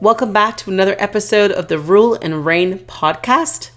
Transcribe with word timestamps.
Welcome 0.00 0.32
back 0.32 0.56
to 0.58 0.70
another 0.70 0.96
episode 0.98 1.52
of 1.52 1.68
the 1.68 1.78
Rule 1.78 2.18
and 2.20 2.44
Reign 2.44 2.80
podcast. 2.80 3.70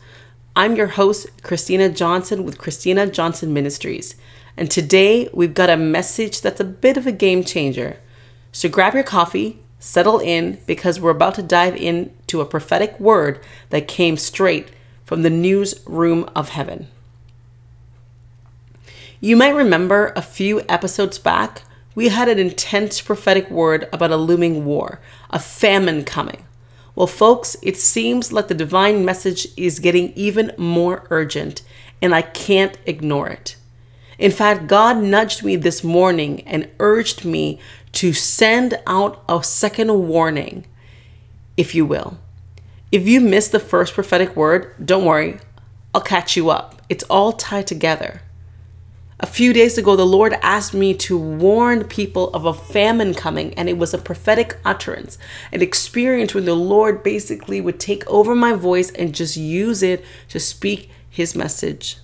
I'm 0.55 0.75
your 0.75 0.87
host, 0.87 1.27
Christina 1.43 1.89
Johnson 1.89 2.43
with 2.43 2.57
Christina 2.57 3.05
Johnson 3.05 3.53
Ministries. 3.53 4.15
And 4.57 4.69
today 4.69 5.29
we've 5.31 5.53
got 5.53 5.69
a 5.69 5.77
message 5.77 6.41
that's 6.41 6.59
a 6.59 6.65
bit 6.65 6.97
of 6.97 7.05
a 7.05 7.11
game 7.11 7.43
changer. 7.43 7.97
So 8.51 8.67
grab 8.67 8.95
your 8.95 9.03
coffee, 9.03 9.59
settle 9.77 10.17
in, 10.17 10.57
because 10.65 10.99
we're 10.99 11.11
about 11.11 11.35
to 11.35 11.43
dive 11.43 11.75
into 11.75 12.41
a 12.41 12.45
prophetic 12.45 12.99
word 12.99 13.39
that 13.69 13.87
came 13.87 14.17
straight 14.17 14.69
from 15.05 15.21
the 15.21 15.29
newsroom 15.29 16.27
of 16.35 16.49
heaven. 16.49 16.87
You 19.21 19.37
might 19.37 19.55
remember 19.55 20.13
a 20.15 20.23
few 20.23 20.63
episodes 20.67 21.19
back, 21.19 21.61
we 21.97 22.09
had 22.09 22.29
an 22.29 22.37
intense 22.37 23.01
prophetic 23.01 23.49
word 23.49 23.89
about 23.91 24.11
a 24.11 24.17
looming 24.17 24.65
war, 24.65 24.99
a 25.31 25.39
famine 25.39 26.03
coming. 26.03 26.45
Well, 26.93 27.07
folks, 27.07 27.57
it 27.63 27.75
seems 27.75 28.31
like 28.31 28.49
the 28.49 28.53
divine 28.53 29.03
message 29.03 29.47
is 29.57 29.79
getting 29.79 30.13
even 30.13 30.51
more 30.59 31.07
urgent, 31.09 31.63
and 31.99 32.13
I 32.13 32.21
can't 32.21 32.77
ignore 32.85 33.29
it. 33.29 33.55
In 34.19 34.29
fact, 34.29 34.67
God 34.67 34.97
nudged 34.97 35.43
me 35.43 35.55
this 35.55 35.83
morning 35.83 36.41
and 36.41 36.69
urged 36.79 37.25
me 37.25 37.59
to 37.93 38.13
send 38.13 38.79
out 38.85 39.23
a 39.27 39.43
second 39.43 40.07
warning, 40.07 40.67
if 41.57 41.73
you 41.73 41.83
will. 41.83 42.19
If 42.91 43.07
you 43.07 43.19
missed 43.21 43.51
the 43.51 43.59
first 43.59 43.95
prophetic 43.95 44.35
word, 44.35 44.85
don't 44.85 45.03
worry, 45.03 45.39
I'll 45.95 46.01
catch 46.01 46.37
you 46.37 46.51
up. 46.51 46.79
It's 46.89 47.05
all 47.05 47.33
tied 47.33 47.65
together. 47.65 48.21
A 49.19 49.25
few 49.25 49.51
days 49.51 49.79
ago, 49.79 49.95
the 49.95 50.05
Lord 50.05 50.37
asked 50.43 50.75
me 50.75 50.93
to 50.93 51.17
warn 51.17 51.85
people 51.85 52.29
of 52.35 52.45
a 52.45 52.53
famine 52.53 53.15
coming, 53.15 53.51
and 53.55 53.67
it 53.67 53.79
was 53.79 53.91
a 53.91 53.97
prophetic 53.97 54.57
utterance, 54.63 55.17
an 55.51 55.63
experience 55.63 56.35
when 56.35 56.45
the 56.45 56.53
Lord 56.53 57.01
basically 57.01 57.59
would 57.59 57.79
take 57.79 58.05
over 58.07 58.35
my 58.35 58.53
voice 58.53 58.91
and 58.91 59.15
just 59.15 59.35
use 59.35 59.81
it 59.81 60.05
to 60.29 60.39
speak 60.39 60.91
His 61.09 61.35
message. 61.35 61.97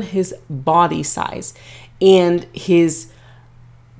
His 0.00 0.32
body 0.48 1.02
size 1.02 1.54
and 2.00 2.44
His 2.52 3.10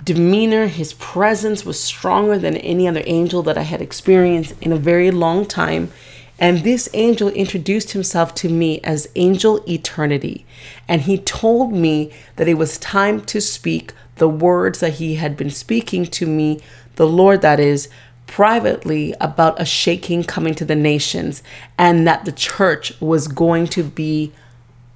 demeanor, 0.05 0.69
His 0.69 0.92
presence 0.92 1.64
was 1.64 1.80
stronger 1.80 2.38
than 2.38 2.56
any 2.58 2.86
other 2.86 3.02
angel 3.05 3.42
that 3.42 3.58
I 3.58 3.62
had 3.62 3.82
experienced 3.82 4.55
in 4.60 4.70
a 4.70 4.77
very 4.77 5.10
long 5.10 5.44
time. 5.44 5.91
And 6.39 6.59
this 6.59 6.89
angel 6.95 7.29
introduced 7.29 7.93
himself 7.93 8.35
to 8.37 8.49
me 8.49 8.81
as 8.83 9.09
Angel 9.15 9.63
Eternity. 9.69 10.45
And 10.89 11.03
he 11.03 11.19
told 11.19 11.73
me 11.73 12.13
that 12.37 12.49
it 12.49 12.55
was 12.55 12.79
time 12.79 13.21
to 13.27 13.41
speak 13.41 13.93
the 14.17 14.29
words 14.29 14.81
that 14.81 14.95
he 14.95 15.17
had 15.17 15.37
been 15.37 15.51
speaking 15.51 16.07
to 16.07 16.27
me, 16.27 16.61
the 16.97 17.07
Lord 17.07 17.41
that 17.43 17.61
is, 17.61 17.89
privately 18.27 19.15
about 19.21 19.61
a 19.61 19.65
shaking 19.65 20.25
coming 20.25 20.55
to 20.55 20.65
the 20.65 20.75
nations 20.75 21.43
and 21.79 22.07
that 22.07 22.25
the 22.25 22.33
church 22.33 22.99
was 23.01 23.29
going 23.29 23.67
to 23.69 23.83
be 23.83 24.33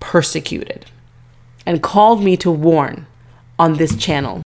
persecuted. 0.01 0.87
And 1.67 1.83
called 1.83 2.23
me 2.23 2.37
to 2.39 2.51
warn 2.51 3.07
on 3.59 3.75
this 3.75 3.97
channel. 3.97 4.43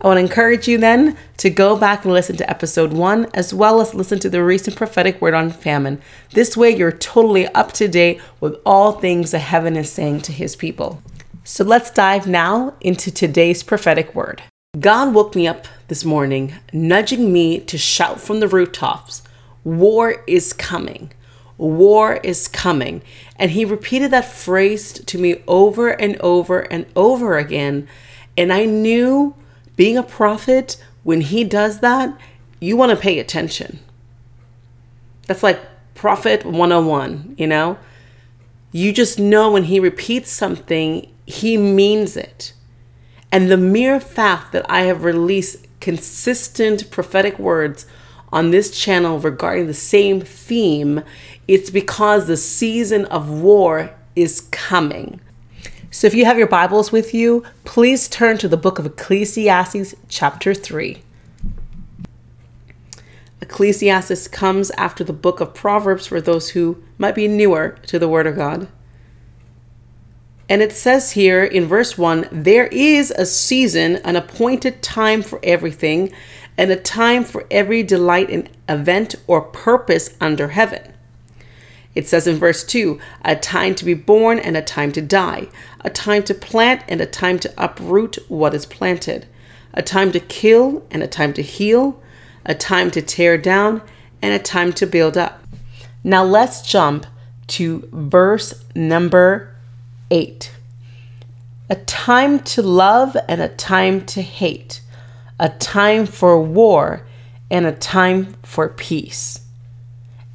I 0.00 0.06
want 0.06 0.18
to 0.18 0.22
encourage 0.22 0.68
you 0.68 0.78
then 0.78 1.16
to 1.38 1.50
go 1.50 1.76
back 1.76 2.04
and 2.04 2.14
listen 2.14 2.36
to 2.36 2.48
episode 2.48 2.92
one, 2.92 3.26
as 3.34 3.52
well 3.52 3.80
as 3.80 3.94
listen 3.94 4.20
to 4.20 4.30
the 4.30 4.44
recent 4.44 4.76
prophetic 4.76 5.20
word 5.20 5.34
on 5.34 5.50
famine. 5.50 6.00
This 6.30 6.56
way, 6.56 6.70
you're 6.70 6.92
totally 6.92 7.48
up 7.48 7.72
to 7.72 7.88
date 7.88 8.20
with 8.38 8.60
all 8.64 8.92
things 8.92 9.32
that 9.32 9.40
heaven 9.40 9.76
is 9.76 9.90
saying 9.90 10.20
to 10.22 10.32
his 10.32 10.54
people. 10.54 11.02
So 11.42 11.64
let's 11.64 11.90
dive 11.90 12.28
now 12.28 12.74
into 12.80 13.10
today's 13.10 13.64
prophetic 13.64 14.14
word. 14.14 14.40
God 14.78 15.14
woke 15.14 15.34
me 15.34 15.48
up 15.48 15.66
this 15.88 16.04
morning, 16.04 16.54
nudging 16.72 17.32
me 17.32 17.58
to 17.58 17.76
shout 17.76 18.20
from 18.20 18.38
the 18.38 18.48
rooftops 18.48 19.22
War 19.64 20.22
is 20.26 20.52
coming. 20.52 21.12
War 21.56 22.20
is 22.22 22.46
coming. 22.46 23.02
And 23.36 23.50
he 23.50 23.64
repeated 23.64 24.12
that 24.12 24.30
phrase 24.30 24.92
to 24.92 25.18
me 25.18 25.42
over 25.48 25.88
and 25.88 26.16
over 26.20 26.60
and 26.60 26.86
over 26.94 27.36
again. 27.36 27.88
And 28.36 28.52
I 28.52 28.64
knew 28.64 29.34
being 29.78 29.96
a 29.96 30.02
prophet, 30.02 30.76
when 31.04 31.20
he 31.20 31.44
does 31.44 31.78
that, 31.78 32.18
you 32.60 32.76
want 32.76 32.90
to 32.90 32.96
pay 32.96 33.20
attention. 33.20 33.78
That's 35.28 35.44
like 35.44 35.60
prophet 35.94 36.44
101, 36.44 37.36
you 37.38 37.46
know? 37.46 37.78
You 38.72 38.92
just 38.92 39.20
know 39.20 39.52
when 39.52 39.62
he 39.64 39.78
repeats 39.78 40.32
something, 40.32 41.08
he 41.26 41.56
means 41.56 42.16
it. 42.16 42.54
And 43.30 43.48
the 43.48 43.56
mere 43.56 44.00
fact 44.00 44.50
that 44.50 44.68
I 44.68 44.82
have 44.82 45.04
released 45.04 45.68
consistent 45.80 46.90
prophetic 46.90 47.38
words 47.38 47.86
on 48.32 48.50
this 48.50 48.76
channel 48.76 49.20
regarding 49.20 49.68
the 49.68 49.74
same 49.74 50.20
theme, 50.20 51.02
it's 51.46 51.70
because 51.70 52.26
the 52.26 52.36
season 52.36 53.04
of 53.04 53.30
war 53.30 53.94
is 54.16 54.40
coming. 54.50 55.20
So 55.90 56.06
if 56.06 56.14
you 56.14 56.26
have 56.26 56.36
your 56.36 56.46
Bibles 56.46 56.92
with 56.92 57.14
you, 57.14 57.44
please 57.64 58.08
turn 58.08 58.36
to 58.38 58.48
the 58.48 58.58
book 58.58 58.78
of 58.78 58.84
Ecclesiastes, 58.84 59.94
chapter 60.06 60.52
3. 60.52 61.02
Ecclesiastes 63.40 64.28
comes 64.28 64.70
after 64.72 65.02
the 65.02 65.14
book 65.14 65.40
of 65.40 65.54
Proverbs 65.54 66.06
for 66.06 66.20
those 66.20 66.50
who 66.50 66.82
might 66.98 67.14
be 67.14 67.26
newer 67.26 67.78
to 67.86 67.98
the 67.98 68.08
Word 68.08 68.26
of 68.26 68.36
God. 68.36 68.68
And 70.46 70.60
it 70.60 70.72
says 70.72 71.12
here 71.12 71.42
in 71.42 71.64
verse 71.64 71.96
1 71.96 72.28
there 72.30 72.66
is 72.66 73.10
a 73.12 73.24
season, 73.24 73.96
an 73.96 74.16
appointed 74.16 74.82
time 74.82 75.22
for 75.22 75.40
everything, 75.42 76.12
and 76.58 76.70
a 76.70 76.76
time 76.76 77.24
for 77.24 77.46
every 77.50 77.82
delight 77.82 78.28
and 78.28 78.50
event 78.68 79.14
or 79.26 79.40
purpose 79.40 80.14
under 80.20 80.48
heaven. 80.48 80.92
It 81.98 82.06
says 82.06 82.28
in 82.28 82.36
verse 82.36 82.62
2 82.62 83.00
a 83.24 83.34
time 83.34 83.74
to 83.74 83.84
be 83.84 83.92
born 83.92 84.38
and 84.38 84.56
a 84.56 84.62
time 84.62 84.92
to 84.92 85.02
die, 85.02 85.48
a 85.80 85.90
time 85.90 86.22
to 86.22 86.32
plant 86.32 86.84
and 86.86 87.00
a 87.00 87.06
time 87.06 87.40
to 87.40 87.52
uproot 87.58 88.18
what 88.28 88.54
is 88.54 88.66
planted, 88.66 89.26
a 89.74 89.82
time 89.82 90.12
to 90.12 90.20
kill 90.20 90.86
and 90.92 91.02
a 91.02 91.08
time 91.08 91.32
to 91.32 91.42
heal, 91.42 92.00
a 92.46 92.54
time 92.54 92.92
to 92.92 93.02
tear 93.02 93.36
down 93.36 93.82
and 94.22 94.32
a 94.32 94.38
time 94.38 94.72
to 94.74 94.86
build 94.86 95.18
up. 95.18 95.42
Now 96.04 96.22
let's 96.22 96.62
jump 96.62 97.04
to 97.48 97.88
verse 97.92 98.64
number 98.76 99.56
8. 100.12 100.52
A 101.68 101.74
time 101.74 102.38
to 102.54 102.62
love 102.62 103.16
and 103.28 103.42
a 103.42 103.48
time 103.48 104.06
to 104.06 104.22
hate, 104.22 104.82
a 105.40 105.48
time 105.48 106.06
for 106.06 106.40
war 106.40 107.04
and 107.50 107.66
a 107.66 107.72
time 107.72 108.36
for 108.44 108.68
peace. 108.68 109.47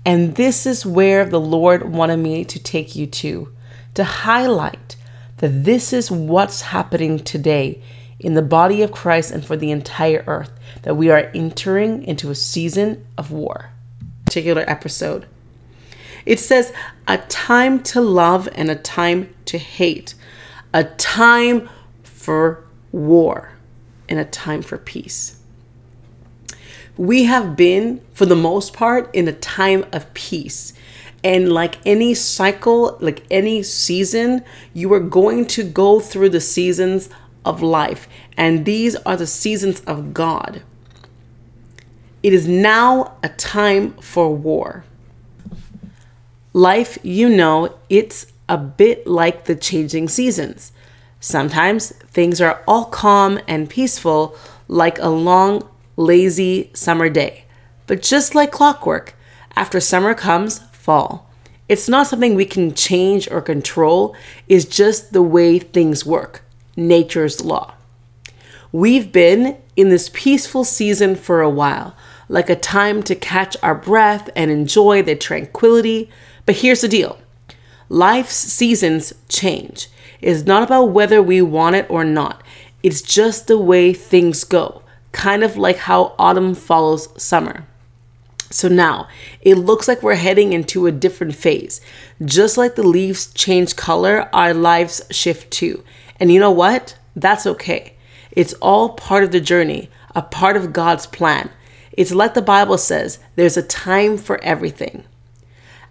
And 0.05 0.35
this 0.35 0.65
is 0.65 0.85
where 0.85 1.25
the 1.25 1.39
Lord 1.39 1.93
wanted 1.93 2.17
me 2.17 2.43
to 2.45 2.59
take 2.61 2.95
you 2.95 3.07
to, 3.07 3.53
to 3.93 4.03
highlight 4.03 4.95
that 5.37 5.63
this 5.63 5.93
is 5.93 6.11
what's 6.11 6.61
happening 6.61 7.19
today 7.19 7.81
in 8.19 8.33
the 8.33 8.41
body 8.41 8.81
of 8.81 8.91
Christ 8.91 9.31
and 9.31 9.45
for 9.45 9.57
the 9.57 9.71
entire 9.71 10.23
earth, 10.27 10.51
that 10.83 10.95
we 10.95 11.09
are 11.09 11.31
entering 11.33 12.03
into 12.03 12.29
a 12.29 12.35
season 12.35 13.05
of 13.17 13.31
war. 13.31 13.71
Particular 14.25 14.63
episode. 14.67 15.25
It 16.25 16.39
says, 16.39 16.73
a 17.07 17.17
time 17.17 17.83
to 17.83 18.01
love 18.01 18.47
and 18.55 18.69
a 18.69 18.75
time 18.75 19.33
to 19.45 19.57
hate, 19.57 20.15
a 20.73 20.85
time 20.85 21.69
for 22.03 22.63
war 22.91 23.51
and 24.07 24.19
a 24.19 24.25
time 24.25 24.61
for 24.61 24.77
peace 24.77 25.42
we 26.97 27.23
have 27.23 27.55
been, 27.55 28.01
for 28.13 28.25
the 28.25 28.35
most 28.35 28.73
part, 28.73 29.13
in 29.13 29.27
a 29.27 29.33
time 29.33 29.85
of 29.91 30.13
peace. 30.13 30.73
And 31.23 31.51
like 31.53 31.77
any 31.85 32.13
cycle, 32.13 32.97
like 32.99 33.23
any 33.31 33.63
season, 33.63 34.43
you 34.73 34.91
are 34.93 34.99
going 34.99 35.45
to 35.47 35.63
go 35.63 35.99
through 35.99 36.29
the 36.29 36.41
seasons 36.41 37.09
of 37.45 37.61
life. 37.61 38.07
And 38.37 38.65
these 38.65 38.95
are 38.97 39.15
the 39.15 39.27
seasons 39.27 39.81
of 39.81 40.13
God. 40.13 40.63
It 42.21 42.33
is 42.33 42.47
now 42.47 43.17
a 43.23 43.29
time 43.29 43.93
for 43.93 44.33
war. 44.33 44.85
Life, 46.53 46.97
you 47.03 47.29
know, 47.29 47.77
it's 47.89 48.27
a 48.47 48.57
bit 48.57 49.07
like 49.07 49.45
the 49.45 49.55
changing 49.55 50.09
seasons. 50.09 50.71
Sometimes 51.19 51.91
things 51.91 52.39
are 52.41 52.61
all 52.67 52.85
calm 52.85 53.39
and 53.47 53.69
peaceful, 53.69 54.35
like 54.67 54.99
a 54.99 55.09
long 55.09 55.67
lazy 55.95 56.71
summer 56.73 57.09
day. 57.09 57.45
But 57.87 58.01
just 58.01 58.35
like 58.35 58.51
clockwork, 58.51 59.15
after 59.55 59.79
summer 59.79 60.13
comes 60.13 60.59
fall. 60.71 61.29
It's 61.69 61.87
not 61.87 62.07
something 62.07 62.35
we 62.35 62.45
can 62.45 62.73
change 62.73 63.29
or 63.31 63.41
control, 63.41 64.15
it's 64.47 64.65
just 64.65 65.13
the 65.13 65.21
way 65.21 65.59
things 65.59 66.05
work, 66.05 66.43
nature's 66.75 67.43
law. 67.43 67.73
We've 68.71 69.11
been 69.11 69.57
in 69.75 69.89
this 69.89 70.09
peaceful 70.13 70.65
season 70.65 71.15
for 71.15 71.41
a 71.41 71.49
while, 71.49 71.95
like 72.27 72.49
a 72.49 72.55
time 72.55 73.01
to 73.03 73.15
catch 73.15 73.55
our 73.63 73.75
breath 73.75 74.29
and 74.35 74.51
enjoy 74.51 75.03
the 75.03 75.15
tranquility. 75.15 76.09
But 76.45 76.57
here's 76.57 76.81
the 76.81 76.87
deal 76.87 77.17
life's 77.89 78.35
seasons 78.35 79.13
change. 79.29 79.87
It's 80.21 80.45
not 80.45 80.63
about 80.63 80.85
whether 80.85 81.21
we 81.21 81.41
want 81.41 81.75
it 81.75 81.85
or 81.89 82.03
not, 82.03 82.43
it's 82.81 83.01
just 83.01 83.47
the 83.47 83.57
way 83.57 83.93
things 83.93 84.43
go 84.43 84.82
kind 85.13 85.43
of 85.43 85.55
like 85.55 85.77
how 85.77 86.13
autumn 86.19 86.53
follows 86.53 87.07
summer. 87.21 87.65
So 88.49 88.67
now 88.67 89.07
it 89.41 89.55
looks 89.55 89.87
like 89.87 90.03
we're 90.03 90.15
heading 90.15 90.53
into 90.53 90.85
a 90.85 90.91
different 90.91 91.33
phase. 91.35 91.81
Just 92.23 92.57
like 92.57 92.75
the 92.75 92.87
leaves 92.87 93.33
change 93.33 93.75
color, 93.75 94.29
our 94.33 94.53
lives 94.53 95.01
shift 95.09 95.49
too. 95.49 95.83
And 96.19 96.31
you 96.31 96.39
know 96.39 96.51
what? 96.51 96.97
That's 97.15 97.47
okay. 97.47 97.93
It's 98.31 98.53
all 98.55 98.89
part 98.89 99.23
of 99.23 99.31
the 99.31 99.39
journey, 99.39 99.89
a 100.13 100.21
part 100.21 100.55
of 100.57 100.73
God's 100.73 101.07
plan. 101.07 101.49
It's 101.93 102.11
like 102.11 102.33
the 102.33 102.41
Bible 102.41 102.77
says 102.77 103.19
there's 103.35 103.57
a 103.57 103.63
time 103.63 104.17
for 104.17 104.43
everything. 104.43 105.03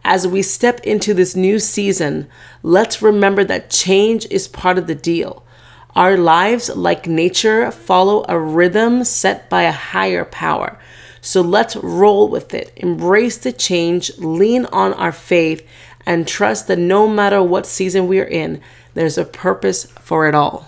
As 0.05 0.27
we 0.27 0.43
step 0.43 0.81
into 0.81 1.15
this 1.15 1.37
new 1.37 1.61
season, 1.61 2.29
let's 2.63 3.03
remember 3.03 3.45
that 3.45 3.71
change 3.71 4.27
is 4.31 4.49
part 4.49 4.79
of 4.79 4.89
the 4.89 4.97
deal. 4.97 5.45
Our 5.95 6.17
lives, 6.17 6.75
like 6.75 7.07
nature, 7.07 7.71
follow 7.71 8.25
a 8.29 8.39
rhythm 8.39 9.05
set 9.05 9.51
by 9.51 9.63
a 9.65 9.73
higher 9.73 10.25
power. 10.25 10.79
So 11.21 11.41
let's 11.41 11.77
roll 11.77 12.29
with 12.29 12.55
it, 12.55 12.73
embrace 12.77 13.37
the 13.37 13.53
change, 13.53 14.11
lean 14.19 14.65
on 14.67 14.95
our 14.95 15.13
faith, 15.13 15.67
and 16.07 16.27
trust 16.27 16.67
that 16.67 16.79
no 16.79 17.07
matter 17.07 17.43
what 17.43 17.67
season 17.67 18.09
we're 18.09 18.25
in, 18.25 18.61
there's 18.95 19.19
a 19.19 19.25
purpose 19.25 19.85
for 20.01 20.27
it 20.29 20.35
all. 20.35 20.67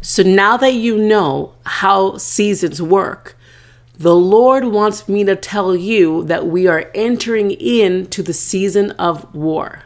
So 0.00 0.22
now 0.22 0.56
that 0.56 0.74
you 0.74 0.96
know 0.96 1.54
how 1.64 2.16
seasons 2.16 2.80
work, 2.80 3.36
the 3.98 4.16
Lord 4.16 4.64
wants 4.64 5.08
me 5.08 5.22
to 5.24 5.36
tell 5.36 5.76
you 5.76 6.24
that 6.24 6.46
we 6.46 6.66
are 6.66 6.90
entering 6.94 7.50
into 7.50 8.22
the 8.22 8.32
season 8.32 8.92
of 8.92 9.32
war. 9.34 9.82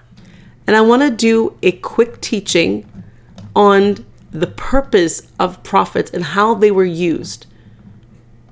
And 0.66 0.76
I 0.76 0.80
want 0.80 1.02
to 1.02 1.10
do 1.10 1.58
a 1.62 1.72
quick 1.72 2.20
teaching 2.20 2.90
on 3.54 4.06
the 4.40 4.46
purpose 4.46 5.30
of 5.38 5.62
prophets 5.62 6.10
and 6.10 6.24
how 6.24 6.54
they 6.54 6.70
were 6.70 6.84
used 6.84 7.46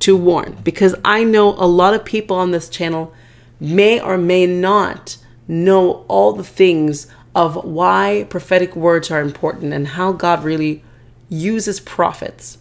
to 0.00 0.16
warn 0.16 0.58
because 0.64 0.94
I 1.04 1.24
know 1.24 1.50
a 1.50 1.66
lot 1.66 1.94
of 1.94 2.04
people 2.04 2.36
on 2.36 2.50
this 2.50 2.68
channel 2.68 3.12
may 3.60 4.00
or 4.00 4.18
may 4.18 4.46
not 4.46 5.16
know 5.48 6.04
all 6.08 6.32
the 6.32 6.44
things 6.44 7.06
of 7.34 7.64
why 7.64 8.26
prophetic 8.28 8.76
words 8.76 9.10
are 9.10 9.20
important 9.20 9.72
and 9.72 9.88
how 9.88 10.12
God 10.12 10.44
really 10.44 10.82
uses 11.28 11.80
prophets. 11.80 12.58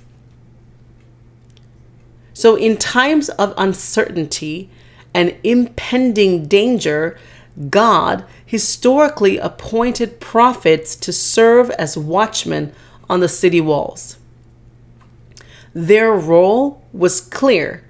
So, 2.34 2.56
in 2.56 2.78
times 2.78 3.30
of 3.30 3.54
uncertainty 3.58 4.70
and 5.14 5.36
impending 5.44 6.48
danger, 6.48 7.18
God 7.70 8.26
historically 8.44 9.38
appointed 9.38 10.20
prophets 10.20 10.96
to 10.96 11.14
serve 11.14 11.70
as 11.72 11.96
watchmen 11.96 12.74
on 13.14 13.20
the 13.20 13.30
city 13.30 13.62
walls. 13.62 14.18
Their 15.72 16.14
role 16.14 16.84
was 16.92 17.22
clear 17.22 17.86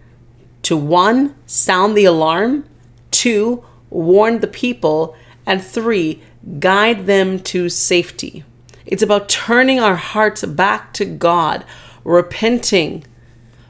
to 0.64 0.76
one, 0.76 1.34
sound 1.46 1.96
the 1.96 2.04
alarm, 2.04 2.66
two, 3.10 3.64
warn 3.90 4.42
the 4.42 4.48
people, 4.48 5.16
and 5.46 5.64
three, 5.64 6.22
guide 6.60 7.06
them 7.06 7.40
to 7.40 7.70
safety. 7.70 8.44
It's 8.86 9.02
about 9.02 9.30
turning 9.30 9.80
our 9.80 9.96
hearts 9.96 10.44
back 10.44 10.92
to 10.96 11.06
God, 11.06 11.64
repenting 12.04 13.06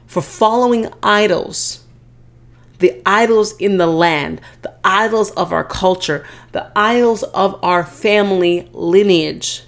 for 0.08 0.22
following 0.22 0.88
idols, 1.04 1.84
the 2.80 3.00
idols 3.06 3.56
in 3.58 3.76
the 3.76 3.86
land, 3.86 4.40
the 4.62 4.74
idols 4.82 5.30
of 5.32 5.52
our 5.52 5.62
culture, 5.62 6.26
the 6.50 6.72
idols 6.74 7.22
of 7.22 7.62
our 7.62 7.84
family 7.84 8.68
lineage, 8.72 9.62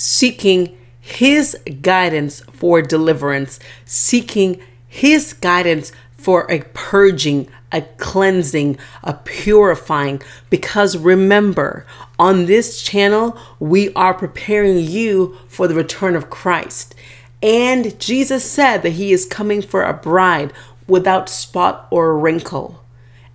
seeking 0.00 0.76
his 1.00 1.56
guidance 1.82 2.40
for 2.52 2.82
deliverance, 2.82 3.58
seeking 3.84 4.60
His 4.86 5.32
guidance 5.32 5.92
for 6.12 6.50
a 6.50 6.60
purging, 6.74 7.48
a 7.72 7.82
cleansing, 7.82 8.76
a 9.02 9.14
purifying. 9.14 10.22
Because 10.50 10.96
remember, 10.96 11.86
on 12.18 12.46
this 12.46 12.82
channel, 12.82 13.38
we 13.58 13.92
are 13.94 14.14
preparing 14.14 14.78
you 14.78 15.36
for 15.48 15.66
the 15.66 15.74
return 15.74 16.14
of 16.14 16.30
Christ. 16.30 16.94
And 17.42 17.98
Jesus 17.98 18.48
said 18.48 18.82
that 18.82 18.90
He 18.90 19.12
is 19.12 19.24
coming 19.24 19.62
for 19.62 19.82
a 19.82 19.94
bride 19.94 20.52
without 20.86 21.28
spot 21.28 21.86
or 21.90 22.18
wrinkle. 22.18 22.84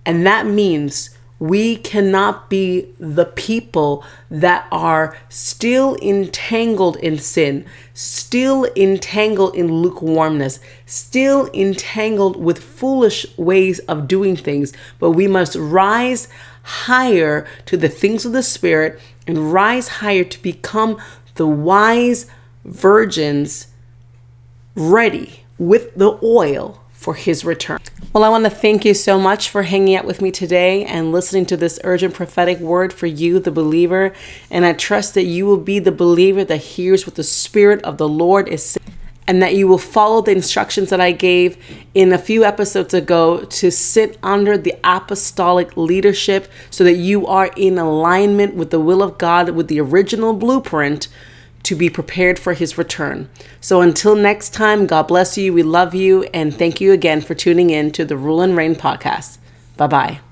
And 0.04 0.24
that 0.24 0.46
means 0.46 1.15
we 1.38 1.76
cannot 1.76 2.48
be 2.48 2.88
the 2.98 3.26
people 3.26 4.02
that 4.30 4.66
are 4.72 5.16
still 5.28 5.96
entangled 6.00 6.96
in 6.96 7.18
sin, 7.18 7.64
still 7.92 8.66
entangled 8.74 9.54
in 9.54 9.70
lukewarmness, 9.70 10.60
still 10.86 11.50
entangled 11.52 12.42
with 12.42 12.58
foolish 12.58 13.26
ways 13.36 13.80
of 13.80 14.08
doing 14.08 14.34
things, 14.34 14.72
but 14.98 15.10
we 15.10 15.28
must 15.28 15.56
rise 15.56 16.28
higher 16.62 17.46
to 17.66 17.76
the 17.76 17.88
things 17.88 18.24
of 18.24 18.32
the 18.32 18.42
Spirit 18.42 18.98
and 19.26 19.52
rise 19.52 19.88
higher 19.88 20.24
to 20.24 20.42
become 20.42 21.00
the 21.34 21.46
wise 21.46 22.26
virgins 22.64 23.68
ready 24.74 25.44
with 25.58 25.94
the 25.94 26.18
oil 26.22 26.82
for 26.96 27.14
his 27.14 27.44
return. 27.44 27.78
Well, 28.12 28.24
I 28.24 28.28
want 28.28 28.44
to 28.44 28.50
thank 28.50 28.84
you 28.84 28.94
so 28.94 29.18
much 29.18 29.50
for 29.50 29.62
hanging 29.62 29.94
out 29.94 30.06
with 30.06 30.22
me 30.22 30.30
today 30.30 30.84
and 30.84 31.12
listening 31.12 31.46
to 31.46 31.56
this 31.56 31.78
urgent 31.84 32.14
prophetic 32.14 32.58
word 32.58 32.92
for 32.92 33.06
you, 33.06 33.38
the 33.38 33.50
believer. 33.50 34.12
And 34.50 34.64
I 34.64 34.72
trust 34.72 35.14
that 35.14 35.24
you 35.24 35.46
will 35.46 35.58
be 35.58 35.78
the 35.78 35.92
believer 35.92 36.44
that 36.44 36.56
hears 36.56 37.06
what 37.06 37.14
the 37.14 37.22
Spirit 37.22 37.82
of 37.82 37.98
the 37.98 38.08
Lord 38.08 38.48
is 38.48 38.64
saying 38.64 38.96
and 39.26 39.42
that 39.42 39.54
you 39.54 39.66
will 39.66 39.78
follow 39.78 40.22
the 40.22 40.30
instructions 40.30 40.90
that 40.90 41.00
I 41.00 41.12
gave 41.12 41.58
in 41.94 42.12
a 42.12 42.18
few 42.18 42.44
episodes 42.44 42.94
ago 42.94 43.44
to 43.44 43.70
sit 43.70 44.18
under 44.22 44.56
the 44.56 44.74
apostolic 44.84 45.76
leadership 45.76 46.48
so 46.70 46.84
that 46.84 46.94
you 46.94 47.26
are 47.26 47.50
in 47.56 47.78
alignment 47.78 48.54
with 48.54 48.70
the 48.70 48.80
will 48.80 49.02
of 49.02 49.18
God, 49.18 49.50
with 49.50 49.68
the 49.68 49.80
original 49.80 50.32
blueprint 50.32 51.08
to 51.66 51.74
be 51.74 51.90
prepared 51.90 52.38
for 52.38 52.54
his 52.54 52.78
return. 52.78 53.28
So 53.60 53.80
until 53.80 54.14
next 54.14 54.54
time, 54.54 54.86
God 54.86 55.08
bless 55.08 55.36
you. 55.36 55.52
We 55.52 55.62
love 55.62 55.94
you. 55.94 56.24
And 56.34 56.54
thank 56.54 56.80
you 56.80 56.92
again 56.92 57.20
for 57.20 57.34
tuning 57.34 57.70
in 57.70 57.90
to 57.92 58.04
the 58.04 58.16
Rule 58.16 58.40
and 58.40 58.56
Reign 58.56 58.74
podcast. 58.74 59.38
Bye 59.76 59.86
bye. 59.86 60.25